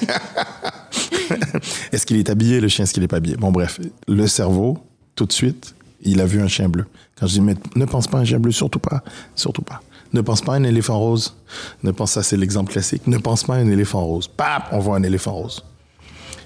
Est-ce 1.92 2.06
qu'il 2.06 2.18
est 2.18 2.30
habillé, 2.30 2.62
le 2.62 2.68
chien? 2.68 2.84
Est-ce 2.84 2.94
qu'il 2.94 3.02
est 3.02 3.08
pas 3.08 3.18
habillé? 3.18 3.36
Bon, 3.36 3.52
bref. 3.52 3.80
Le 4.08 4.28
cerveau, 4.28 4.78
tout 5.16 5.26
de 5.26 5.34
suite, 5.34 5.74
il 6.04 6.22
a 6.22 6.28
vu 6.28 6.40
un 6.40 6.48
chien 6.48 6.70
bleu. 6.70 6.86
Quand 7.20 7.26
je 7.26 7.34
dis, 7.34 7.42
mais 7.42 7.56
ne 7.76 7.86
pense 7.86 8.06
pas 8.06 8.20
à 8.20 8.22
un 8.22 8.26
chien 8.26 8.38
bleu, 8.38 8.52
surtout 8.52 8.78
pas. 8.78 9.02
Surtout 9.34 9.64
pas. 9.64 9.82
Ne 10.14 10.22
pense 10.22 10.42
pas 10.42 10.54
à 10.54 10.58
un 10.58 10.64
éléphant 10.66 11.00
rose. 11.00 11.36
Ne 11.82 11.90
pense, 11.90 12.12
ça 12.12 12.22
c'est 12.22 12.38
l'exemple 12.38 12.72
classique. 12.72 13.08
Ne 13.08 13.18
pense 13.18 13.44
pas 13.44 13.56
à 13.56 13.58
un 13.58 13.72
éléphant 13.72 14.06
rose. 14.06 14.28
Pap, 14.28 14.68
on 14.72 14.78
voit 14.78 14.98
un 14.98 15.04
éléphant 15.04 15.34
rose. 15.34 15.64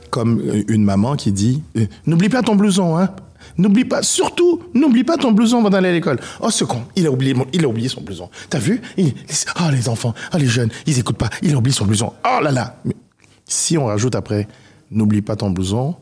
Comme 0.10 0.42
une 0.68 0.84
maman 0.84 1.16
qui 1.16 1.32
dit, 1.32 1.62
euh, 1.78 1.86
n'oublie 2.06 2.30
pas 2.30 2.42
ton 2.42 2.56
blouson, 2.56 2.98
hein. 2.98 3.10
N'oublie 3.58 3.86
pas, 3.86 4.04
surtout, 4.04 4.62
n'oublie 4.74 5.04
pas 5.04 5.18
ton 5.18 5.32
blouson 5.32 5.60
avant 5.60 5.70
d'aller 5.70 5.90
à 5.90 5.92
l'école. 5.92 6.20
Oh, 6.40 6.50
ce 6.50 6.64
con, 6.64 6.84
il 6.96 7.06
a 7.08 7.12
oublié, 7.12 7.36
il 7.54 7.64
a 7.66 7.68
oublié 7.68 7.90
son 7.90 8.02
blouson. 8.02 8.30
T'as 8.50 8.60
vu? 8.60 8.82
Il- 8.98 9.14
oh, 9.60 9.70
les 9.72 9.90
enfants, 9.90 10.14
oh, 10.34 10.38
les 10.38 10.46
jeunes, 10.46 10.70
ils 10.86 11.00
écoutent 11.00 11.18
pas. 11.18 11.30
Il 11.42 11.54
a 11.54 11.58
oublié 11.58 11.74
son 11.74 11.86
blouson. 11.86 12.14
Oh 12.26 12.40
là 12.42 12.52
là. 12.52 12.82
Si 13.48 13.78
on 13.78 13.86
rajoute 13.86 14.16
après, 14.16 14.48
n'oublie 14.92 15.22
pas 15.22 15.36
ton 15.36 15.50
blouson, 15.50 15.96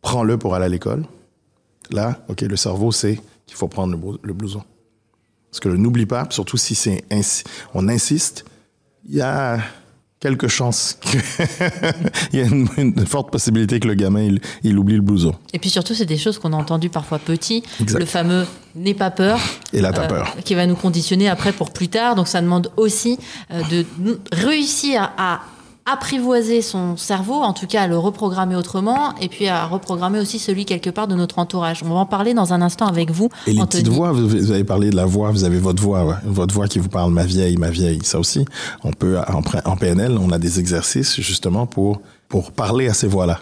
prends-le 0.00 0.38
pour 0.38 0.54
aller 0.54 0.66
à 0.66 0.68
l'école. 0.68 1.04
Là, 1.90 2.18
OK, 2.28 2.40
le 2.42 2.56
cerveau 2.56 2.92
sait 2.92 3.20
qu'il 3.46 3.56
faut 3.56 3.68
prendre 3.68 3.96
le, 4.22 4.32
blouson. 4.32 4.62
Parce 5.50 5.60
que 5.60 5.68
le 5.68 5.76
n'oublie 5.76 6.06
pas, 6.06 6.26
surtout 6.30 6.56
si 6.56 6.74
c'est 6.74 7.04
on 7.74 7.88
insiste, 7.88 8.44
il 9.08 9.16
y 9.16 9.20
a 9.20 9.58
quelques 10.20 10.48
chances 10.48 10.98
que 11.00 11.18
il 12.32 12.38
y 12.38 12.42
a 12.42 12.46
une, 12.46 12.68
une 12.78 13.06
forte 13.06 13.30
possibilité 13.30 13.80
que 13.80 13.88
le 13.88 13.94
gamin 13.94 14.22
il, 14.22 14.40
il 14.62 14.78
oublie 14.78 14.96
le 14.96 15.02
blouson. 15.02 15.34
Et 15.52 15.58
puis 15.58 15.70
surtout, 15.70 15.94
c'est 15.94 16.06
des 16.06 16.18
choses 16.18 16.38
qu'on 16.38 16.52
a 16.52 16.56
entendues 16.56 16.88
parfois 16.88 17.18
petit. 17.18 17.62
Exact. 17.80 17.98
Le 17.98 18.06
fameux 18.06 18.46
n'aie 18.74 18.94
pas 18.94 19.10
peur. 19.10 19.38
Et 19.72 19.80
là, 19.80 19.92
t'as 19.92 20.04
euh, 20.04 20.08
peur. 20.08 20.34
Qui 20.44 20.54
va 20.54 20.66
nous 20.66 20.76
conditionner 20.76 21.28
après 21.28 21.52
pour 21.52 21.72
plus 21.72 21.88
tard. 21.88 22.14
Donc 22.14 22.28
ça 22.28 22.40
demande 22.40 22.70
aussi 22.76 23.18
euh, 23.52 23.62
de 23.70 24.18
réussir 24.32 25.12
à 25.18 25.40
apprivoiser 25.86 26.62
son 26.62 26.96
cerveau, 26.96 27.34
en 27.34 27.52
tout 27.52 27.68
cas 27.68 27.82
à 27.82 27.86
le 27.86 27.96
reprogrammer 27.96 28.56
autrement, 28.56 29.14
et 29.20 29.28
puis 29.28 29.46
à 29.46 29.66
reprogrammer 29.66 30.18
aussi 30.18 30.40
celui 30.40 30.64
quelque 30.64 30.90
part 30.90 31.06
de 31.06 31.14
notre 31.14 31.38
entourage. 31.38 31.82
On 31.84 31.88
va 31.90 32.00
en 32.00 32.06
parler 32.06 32.34
dans 32.34 32.52
un 32.52 32.60
instant 32.60 32.86
avec 32.86 33.12
vous, 33.12 33.28
Et 33.46 33.52
les 33.52 33.60
Anthony. 33.60 33.84
petites 33.84 33.94
voix, 33.94 34.10
vous, 34.10 34.50
avez 34.50 34.64
parlé 34.64 34.90
de 34.90 34.96
la 34.96 35.06
voix, 35.06 35.30
vous 35.30 35.44
avez 35.44 35.60
votre 35.60 35.80
voix, 35.80 36.04
ouais. 36.04 36.14
votre 36.24 36.52
voix 36.52 36.66
qui 36.66 36.80
vous 36.80 36.88
parle, 36.88 37.12
ma 37.12 37.24
vieille, 37.24 37.56
ma 37.56 37.70
vieille. 37.70 38.00
Ça 38.02 38.18
aussi, 38.18 38.44
on 38.82 38.92
peut, 38.92 39.16
en, 39.64 39.76
PNL, 39.76 40.18
on 40.20 40.30
a 40.32 40.38
des 40.38 40.58
exercices 40.58 41.20
justement 41.20 41.66
pour, 41.66 42.00
pour 42.28 42.50
parler 42.50 42.88
à 42.88 42.94
ces 42.94 43.06
voix-là. 43.06 43.38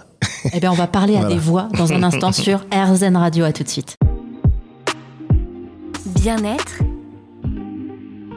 Eh 0.53 0.61
bien, 0.61 0.71
on 0.71 0.77
va 0.77 0.87
parler 0.87 1.17
à 1.17 1.25
des 1.25 1.39
voix 1.39 1.69
dans 1.79 1.93
un 1.93 2.03
instant 2.03 2.33
sur 2.33 2.67
RZN 2.71 3.17
Radio. 3.17 3.47
À 3.47 3.53
tout 3.53 3.63
de 3.63 3.69
suite. 3.69 3.97
Bien-être, 6.07 6.83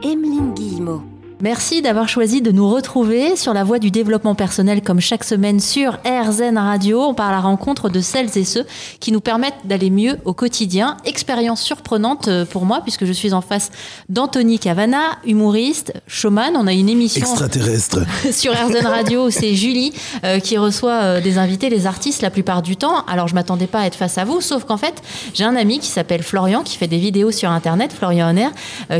Emeline 0.02 0.54
Guillemot. 0.54 1.02
Merci 1.40 1.82
d'avoir 1.82 2.08
choisi 2.08 2.42
de 2.42 2.50
nous 2.50 2.68
retrouver 2.68 3.36
sur 3.36 3.54
la 3.54 3.62
voie 3.62 3.78
du 3.78 3.92
développement 3.92 4.34
personnel 4.34 4.82
comme 4.82 4.98
chaque 4.98 5.22
semaine 5.22 5.60
sur 5.60 5.96
RZN 6.04 6.58
Radio. 6.58 7.00
On 7.00 7.14
part 7.14 7.28
à 7.28 7.30
la 7.30 7.38
rencontre 7.38 7.88
de 7.88 8.00
celles 8.00 8.36
et 8.36 8.44
ceux 8.44 8.66
qui 8.98 9.12
nous 9.12 9.20
permettent 9.20 9.54
d'aller 9.64 9.90
mieux 9.90 10.16
au 10.24 10.32
quotidien. 10.32 10.96
Expérience 11.04 11.62
surprenante 11.62 12.26
euh, 12.26 12.44
pour 12.44 12.64
moi 12.64 12.80
puisque 12.82 13.04
je 13.04 13.12
suis 13.12 13.34
en 13.34 13.40
face 13.40 13.70
d'Anthony 14.08 14.58
Cavana, 14.58 15.16
humoriste, 15.24 15.92
showman. 16.08 16.56
On 16.56 16.66
a 16.66 16.72
une 16.72 16.88
émission 16.88 17.20
extraterrestre 17.20 18.00
sur 18.32 18.52
RZN 18.52 18.86
Radio. 18.86 19.30
C'est 19.30 19.54
Julie 19.54 19.92
euh, 20.24 20.40
qui 20.40 20.58
reçoit 20.58 21.02
euh, 21.02 21.20
des 21.20 21.38
invités, 21.38 21.70
les 21.70 21.86
artistes 21.86 22.20
la 22.20 22.30
plupart 22.30 22.62
du 22.62 22.76
temps. 22.76 23.04
Alors 23.06 23.28
je 23.28 23.36
m'attendais 23.36 23.68
pas 23.68 23.82
à 23.82 23.86
être 23.86 23.94
face 23.94 24.18
à 24.18 24.24
vous, 24.24 24.40
sauf 24.40 24.64
qu'en 24.64 24.76
fait 24.76 25.02
j'ai 25.34 25.44
un 25.44 25.54
ami 25.54 25.78
qui 25.78 25.88
s'appelle 25.88 26.24
Florian 26.24 26.64
qui 26.64 26.76
fait 26.76 26.88
des 26.88 26.98
vidéos 26.98 27.30
sur 27.30 27.52
Internet, 27.52 27.92
Florian 27.92 28.30
Honner, 28.30 28.48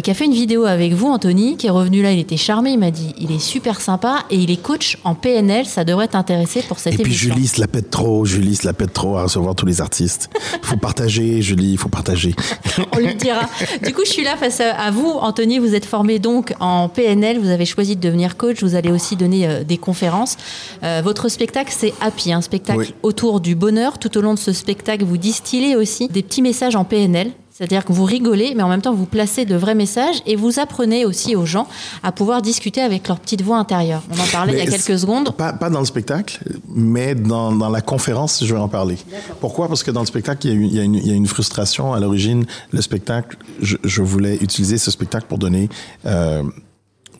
qui 0.05 0.11
a 0.13 0.15
fait 0.15 0.27
une 0.27 0.35
vidéo 0.35 0.67
avec 0.67 0.93
vous, 0.93 1.09
Anthony, 1.09 1.57
qui 1.57 1.67
est 1.67 1.71
revenu 1.71 2.01
là. 2.01 2.13
Il 2.13 2.28
était 2.29 2.37
charmé. 2.37 2.73
Il 2.73 2.79
m'a 2.79 2.91
dit 2.91 3.15
il 3.19 3.33
est 3.33 3.39
super 3.39 3.81
sympa 3.81 4.25
et 4.31 4.37
il 4.37 4.51
est 4.51 4.61
coach 4.61 4.99
en 5.05 5.15
PNL. 5.15 5.65
Ça 5.65 5.85
devrait 5.85 6.09
t'intéresser 6.09 6.63
pour 6.63 6.79
cette 6.79 6.93
et 6.93 7.01
émission. 7.01 7.31
Et 7.31 7.31
puis 7.31 7.35
Julie 7.35 7.49
se 7.49 7.61
la 7.61 7.67
pète 7.67 7.91
trop. 7.91 8.25
Julie 8.25 8.55
se 8.55 8.67
la 8.67 8.75
pète 8.75 8.93
trop 8.93 9.17
à 9.17 9.23
recevoir 9.23 9.55
tous 9.55 9.65
les 9.65 9.81
artistes. 9.81 10.29
Il 10.63 10.67
faut 10.67 10.77
partager, 10.77 11.41
Julie. 11.41 11.73
Il 11.73 11.79
faut 11.79 11.89
partager. 11.89 12.35
On 12.93 12.99
lui 12.99 13.15
dira. 13.15 13.49
Du 13.85 13.95
coup, 13.95 14.03
je 14.05 14.11
suis 14.11 14.25
là 14.25 14.37
face 14.37 14.61
à 14.61 14.91
vous, 14.91 15.09
Anthony. 15.09 15.59
Vous 15.59 15.75
êtes 15.75 15.87
formé 15.87 16.19
donc 16.19 16.55
en 16.61 16.89
PNL. 16.89 17.39
Vous 17.39 17.49
avez 17.49 17.65
choisi 17.65 17.97
de 17.97 18.01
devenir 18.01 18.37
coach. 18.37 18.63
Vous 18.63 18.75
allez 18.75 18.93
aussi 18.93 19.17
donner 19.17 19.49
euh, 19.49 19.65
des 19.65 19.79
conférences. 19.79 20.37
Euh, 20.83 21.01
votre 21.03 21.29
spectacle, 21.29 21.73
c'est 21.75 21.95
Happy, 22.01 22.33
un 22.33 22.43
spectacle 22.43 22.93
autour 23.03 23.41
du 23.41 23.55
bonheur. 23.55 23.99
Tout 23.99 24.17
au 24.19 24.21
long 24.21 24.35
de 24.35 24.39
ce 24.39 24.53
spectacle, 24.53 25.05
vous 25.05 25.17
distillez 25.17 25.77
aussi 25.77 26.09
des 26.09 26.23
petits 26.23 26.43
messages 26.43 26.77
en 26.77 26.85
PNL. 26.85 27.33
C'est-à-dire 27.59 27.85
que 27.85 27.93
vous 27.93 28.05
rigolez, 28.05 28.53
mais 28.55 28.63
en 28.63 28.69
même 28.69 28.83
temps, 28.83 28.95
vous 28.95 29.05
placez 29.05 29.45
de 29.45 29.57
vrais 29.57 29.75
messages 29.75 30.23
et 30.27 30.37
vous 30.37 30.61
apprenez 30.61 31.05
aussi 31.05 31.35
aux 31.35 31.45
gens 31.45 31.67
à 32.05 32.13
pouvoir 32.13 32.41
discuter 32.41 32.81
avec 32.81 33.09
leur 33.09 33.19
petite 33.19 33.43
voix 33.43 33.57
intérieure. 33.57 34.05
On 34.13 34.15
en 34.15 34.27
parlait 34.31 34.53
il 34.53 34.59
y 34.61 34.63
a 34.63 34.71
quelques 34.71 34.97
secondes. 34.97 35.35
Pas, 35.35 35.53
pas, 35.53 35.69
dans 35.69 35.81
le 35.81 35.85
spectacle, 35.85 36.39
mais 36.69 37.17
dans, 37.17 37.51
dans, 37.51 37.69
la 37.69 37.81
conférence, 37.81 38.45
je 38.45 38.55
vais 38.55 38.61
en 38.61 38.69
parler. 38.69 38.97
Pourquoi? 39.41 39.67
Parce 39.67 39.83
que 39.83 39.91
dans 39.91 40.03
le 40.03 40.07
spectacle, 40.07 40.47
il 40.47 40.53
y 40.53 40.57
a, 40.57 40.67
il 40.69 40.75
y 40.77 40.79
a, 40.79 40.83
une, 40.85 40.95
il 40.95 41.09
y 41.09 41.11
a 41.11 41.15
une, 41.15 41.27
frustration. 41.27 41.93
À 41.93 41.99
l'origine, 41.99 42.47
le 42.71 42.81
spectacle, 42.81 43.37
je, 43.61 43.77
je, 43.83 44.03
voulais 44.03 44.37
utiliser 44.37 44.79
ce 44.79 44.93
spectacle 44.93 45.27
pour 45.29 45.39
donner... 45.39 45.69
Euh, 46.07 46.45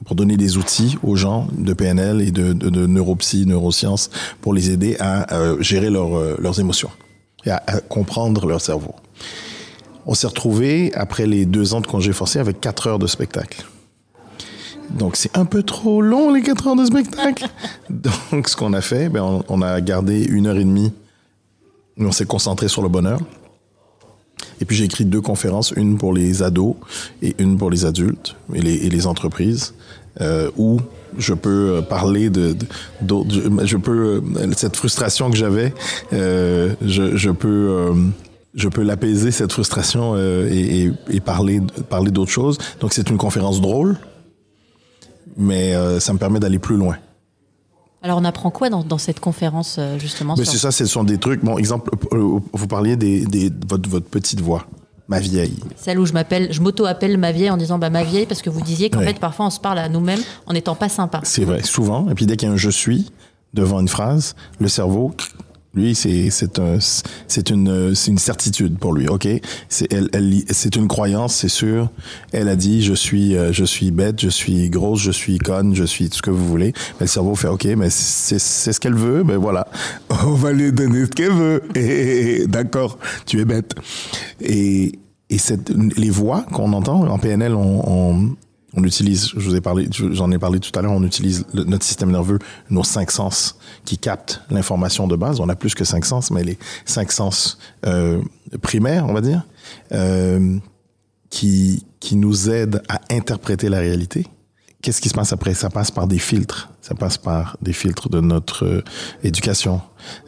pour 0.05 0.15
donner 0.15 0.37
des 0.37 0.57
outils 0.57 0.97
aux 1.03 1.17
gens 1.17 1.49
de 1.53 1.73
PNL 1.73 2.21
et 2.21 2.31
de, 2.31 2.53
de, 2.53 2.71
de 2.71 2.87
neuropsy, 2.87 3.45
neurosciences, 3.45 4.11
pour 4.41 4.55
les 4.55 4.71
aider 4.71 4.97
à 5.01 5.35
euh, 5.35 5.61
gérer 5.61 5.91
leur, 5.91 6.17
euh, 6.17 6.37
leurs 6.39 6.61
émotions 6.61 6.91
et 7.45 7.51
à, 7.51 7.61
à 7.67 7.81
comprendre 7.81 8.47
leur 8.47 8.61
cerveau. 8.61 8.95
On 10.11 10.15
s'est 10.15 10.27
retrouvé 10.27 10.91
après 10.95 11.27
les 11.27 11.45
deux 11.45 11.75
ans 11.75 11.83
de 11.83 11.87
congé 11.87 12.15
forcé 12.15 12.39
avec 12.39 12.63
quatre 12.63 12.87
heures 12.87 12.99
de 12.99 13.07
spectacle. 13.07 13.67
Donc 14.89 15.17
c'est 15.17 15.37
un 15.37 15.45
peu 15.45 15.63
trop 15.63 16.01
long 16.01 16.33
les 16.33 16.41
quatre 16.41 16.67
heures 16.67 16.77
de 16.77 16.87
spectacle. 16.87 17.47
Donc 17.91 18.49
ce 18.49 18.57
qu'on 18.57 18.73
a 18.73 18.81
fait, 18.81 19.11
ben, 19.11 19.43
on, 19.47 19.61
a 19.61 19.79
gardé 19.83 20.25
une 20.25 20.47
heure 20.47 20.57
et 20.57 20.65
demie. 20.65 20.95
On 21.99 22.11
s'est 22.11 22.25
concentré 22.25 22.69
sur 22.69 22.81
le 22.81 22.89
bonheur. 22.89 23.21
Et 24.63 24.65
puis 24.65 24.77
j'ai 24.77 24.85
écrit 24.85 25.05
deux 25.05 25.21
conférences, 25.21 25.73
une 25.77 25.99
pour 25.99 26.15
les 26.15 26.43
ados 26.43 26.77
et 27.21 27.35
une 27.39 27.59
pour 27.59 27.71
les 27.71 27.85
adultes 27.85 28.35
et 28.55 28.63
les, 28.63 28.87
et 28.87 29.07
entreprises, 29.07 29.75
euh, 30.23 30.51
où 30.57 30.81
je 31.19 31.35
peux 31.35 31.83
parler 31.87 32.31
de, 32.31 32.57
peux 33.83 34.23
cette 34.57 34.77
frustration 34.77 35.31
que 35.31 35.37
j'avais, 35.37 35.75
euh, 36.15 36.75
je, 36.81 37.15
je, 37.15 37.31
peux 37.31 37.49
euh, 37.49 37.95
je 38.59 38.69
peux 38.69 38.83
l'apaiser 38.83 39.31
cette 39.31 39.53
frustration 39.53 40.13
euh, 40.15 40.49
et, 40.51 40.85
et, 40.85 40.93
et, 41.11 41.21
parler 41.21 41.63
parler 41.89 42.11
d'autres 42.11 42.31
choses. 42.31 42.59
Donc 42.81 42.93
c'est 42.93 43.09
une 43.09 43.17
conférence 43.17 43.61
drôle, 43.61 43.97
mais 45.37 45.75
euh, 45.75 46.01
ça 46.01 46.13
me 46.13 46.19
permet 46.19 46.41
d'aller 46.41 46.59
plus 46.59 46.77
loin. 46.77 46.97
Alors 48.03 48.19
on 48.19 48.25
apprend 48.25 48.51
quoi 48.51 48.69
dans, 48.69 48.83
dans 48.83 48.99
cette 48.99 49.21
conférence 49.21 49.77
euh, 49.79 49.99
justement 49.99 50.35
Mais 50.37 50.45
c'est 50.45 50.59
ça, 50.59 50.73
ce 50.73 50.87
sont 50.87 51.05
des 51.05 51.19
trucs. 51.19 51.45
Bon, 51.45 51.57
exemple, 51.57 51.91
vous 52.11 52.67
parliez 52.67 52.97
des, 52.97 53.25
des 53.25 53.51
votre 53.69 53.89
votre 53.89 54.07
petite 54.07 54.41
voix. 54.41 54.67
Ma 55.07 55.21
vieille. 55.21 55.57
Celle 55.77 55.99
où 55.99 56.05
je 56.05 56.13
m'appelle, 56.13 56.53
je 56.53 56.61
m'auto-appelle 56.61 57.17
ma 57.17 57.33
vieille 57.33 57.49
en 57.49 57.57
disant 57.57 57.79
bah 57.79 57.89
ma 57.89 58.05
vieille 58.05 58.27
parce 58.27 58.43
que 58.43 58.51
vous 58.51 58.61
disiez 58.61 58.91
qu'en 58.91 58.99
oui. 58.99 59.07
fait 59.07 59.19
parfois 59.19 59.47
on 59.47 59.51
se 59.51 59.59
parle 59.59 59.79
à 59.79 59.89
nous-mêmes 59.89 60.21
en 60.47 60.53
n'étant 60.53 60.75
pas 60.75 60.91
sympa. 60.91 61.23
C'est 61.25 61.45
vrai, 61.45 61.63
souvent. 61.63 62.11
Et 62.11 62.15
puis 62.15 62.27
dès 62.27 62.37
qu'il 62.37 62.47
y 62.47 62.51
a 62.51 62.53
un 62.53 62.59
je 62.59 62.69
suis 62.69 63.11
devant 63.55 63.81
une 63.81 63.89
phrase, 63.89 64.35
le 64.61 64.69
cerveau 64.69 65.15
lui, 65.79 65.95
c'est 65.95 66.59
un 66.59 66.79
c'est 67.27 67.51
une 67.51 67.95
c'est 67.95 68.11
une 68.11 68.19
certitude 68.19 68.79
pour 68.79 68.93
lui. 68.93 69.09
Ok, 69.09 69.29
c'est 69.69 69.93
elle, 69.93 70.11
c'est 70.51 70.77
une 70.77 70.89
croyance, 70.89 71.35
c'est 71.35 71.49
sûr. 71.49 71.91
Elle 72.33 72.49
a 72.49 72.57
dit 72.57 72.83
je 72.83 72.95
suis 72.95 73.37
je 73.53 73.65
suis 73.65 73.91
bête, 73.91 74.21
je 74.21 74.29
suis 74.29 74.69
grosse, 74.69 75.01
je 75.01 75.11
suis 75.11 75.39
conne, 75.39 75.75
je 75.75 75.85
suis 75.85 76.11
tout 76.11 76.19
ce 76.19 76.23
que 76.23 76.31
vous 76.31 76.47
voulez. 76.47 76.73
Mais 77.01 77.05
le 77.05 77.07
cerveau 77.07 77.35
fait 77.35 77.49
ok, 77.49 77.65
mais 77.77 77.91
c'est 77.91 78.39
c'est 78.39 78.73
ce 78.73 78.81
qu'elle 78.81 78.95
veut. 78.95 79.25
Mais 79.25 79.37
voilà, 79.37 79.69
on 80.27 80.35
va 80.35 80.53
lui 80.53 80.73
donner 80.73 81.07
ce 81.07 81.11
qu'elle 81.11 81.33
veut. 81.33 81.63
Et, 81.75 82.47
d'accord, 82.47 82.99
tu 83.27 83.41
es 83.41 83.45
bête. 83.45 83.75
Et 84.41 84.93
et 85.31 85.39
cette, 85.39 85.71
les 85.97 86.11
voix 86.11 86.47
qu'on 86.53 86.73
entend 86.73 87.07
en 87.07 87.19
PNL, 87.19 87.55
on 87.55 88.35
on 88.75 88.85
utilise, 88.85 89.31
je 89.37 89.41
vous 89.41 89.57
ai 89.57 89.61
parlé, 89.61 89.89
j'en 89.91 90.31
ai 90.31 90.39
parlé 90.39 90.61
tout 90.61 90.77
à 90.79 90.83
l'heure, 90.83 90.93
on 90.93 91.03
utilise 91.03 91.47
notre 91.55 91.85
système 91.85 92.11
nerveux, 92.11 92.39
nos 92.69 92.85
cinq 92.85 93.11
sens 93.11 93.59
qui 93.85 93.97
captent 93.97 94.43
l'information 94.51 95.09
de 95.09 95.17
base. 95.17 95.41
On 95.41 95.49
a 95.49 95.57
plus 95.57 95.75
que 95.75 95.85
cinq 95.85 96.05
sens, 96.05 96.31
mais 96.31 96.45
les 96.45 96.59
cinq 96.85 97.11
sens 97.11 97.59
euh, 97.87 98.21
primaires, 98.61 99.07
on 99.09 99.15
va 99.15 99.23
dire, 99.23 99.43
euh, 99.93 100.59
qui, 101.31 101.87
qui 102.01 102.17
nous 102.17 102.51
aident 102.51 102.83
à 102.89 103.01
interpréter 103.11 103.69
la 103.69 103.79
réalité. 103.79 104.27
Qu'est-ce 104.83 105.01
qui 105.01 105.09
se 105.09 105.15
passe 105.15 105.33
après? 105.33 105.55
Ça 105.55 105.71
passe 105.71 105.91
par 105.91 106.07
des 106.07 106.19
filtres. 106.19 106.71
Ça 106.83 106.95
passe 106.95 107.19
par 107.19 107.57
des 107.61 107.73
filtres 107.73 108.09
de 108.09 108.21
notre 108.21 108.65
euh, 108.65 108.85
éducation, 109.25 109.81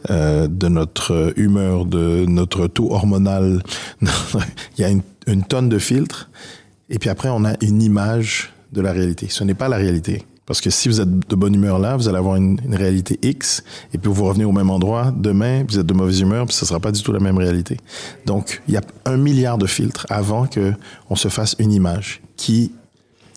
euh, 0.09 0.47
de 0.47 0.67
notre 0.67 1.33
humeur, 1.37 1.85
de 1.85 2.25
notre 2.27 2.67
taux 2.67 2.91
hormonal. 2.91 3.63
Il 4.01 4.81
y 4.81 4.83
a 4.83 4.89
une, 4.89 5.03
une 5.27 5.43
tonne 5.43 5.69
de 5.69 5.79
filtres 5.79 6.29
et 6.91 6.99
puis 6.99 7.09
après, 7.09 7.29
on 7.29 7.45
a 7.45 7.53
une 7.61 7.81
image 7.81 8.53
de 8.71 8.81
la 8.81 8.91
réalité. 8.91 9.27
Ce 9.29 9.43
n'est 9.43 9.53
pas 9.53 9.69
la 9.69 9.77
réalité. 9.77 10.25
Parce 10.45 10.59
que 10.59 10.69
si 10.69 10.89
vous 10.89 10.99
êtes 10.99 11.29
de 11.29 11.35
bonne 11.35 11.55
humeur 11.55 11.79
là, 11.79 11.95
vous 11.95 12.09
allez 12.09 12.17
avoir 12.17 12.35
une, 12.35 12.59
une, 12.65 12.75
réalité 12.75 13.17
X, 13.21 13.63
et 13.93 13.97
puis 13.97 14.11
vous 14.11 14.25
revenez 14.25 14.43
au 14.43 14.51
même 14.51 14.69
endroit 14.69 15.13
demain, 15.15 15.63
vous 15.67 15.79
êtes 15.79 15.85
de 15.85 15.93
mauvaise 15.93 16.19
humeur, 16.19 16.45
puis 16.45 16.53
ce 16.53 16.65
ne 16.65 16.67
sera 16.67 16.81
pas 16.81 16.91
du 16.91 17.01
tout 17.01 17.13
la 17.13 17.19
même 17.19 17.37
réalité. 17.37 17.77
Donc, 18.25 18.61
il 18.67 18.73
y 18.73 18.77
a 18.77 18.81
un 19.05 19.15
milliard 19.15 19.57
de 19.57 19.65
filtres 19.65 20.05
avant 20.09 20.47
que 20.47 20.73
on 21.09 21.15
se 21.15 21.29
fasse 21.29 21.55
une 21.59 21.71
image. 21.71 22.21
Qui, 22.35 22.73